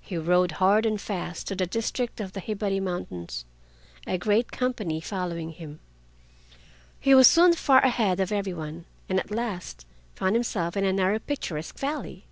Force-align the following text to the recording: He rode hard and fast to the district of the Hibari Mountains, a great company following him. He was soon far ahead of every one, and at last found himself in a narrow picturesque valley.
He 0.00 0.16
rode 0.16 0.52
hard 0.52 0.86
and 0.86 0.98
fast 0.98 1.46
to 1.48 1.54
the 1.54 1.66
district 1.66 2.20
of 2.22 2.32
the 2.32 2.40
Hibari 2.40 2.80
Mountains, 2.80 3.44
a 4.06 4.16
great 4.16 4.50
company 4.50 4.98
following 4.98 5.50
him. 5.52 5.80
He 6.98 7.14
was 7.14 7.26
soon 7.26 7.52
far 7.52 7.84
ahead 7.84 8.18
of 8.18 8.32
every 8.32 8.54
one, 8.54 8.86
and 9.10 9.20
at 9.20 9.30
last 9.30 9.84
found 10.14 10.34
himself 10.36 10.74
in 10.74 10.84
a 10.86 10.92
narrow 10.94 11.18
picturesque 11.18 11.78
valley. 11.78 12.24